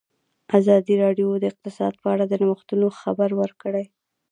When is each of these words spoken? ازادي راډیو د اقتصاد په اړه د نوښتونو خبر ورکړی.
ازادي 0.59 0.95
راډیو 1.03 1.29
د 1.37 1.43
اقتصاد 1.51 1.93
په 2.01 2.07
اړه 2.13 2.25
د 2.27 2.33
نوښتونو 2.43 2.87
خبر 2.99 3.29
ورکړی. 3.41 3.85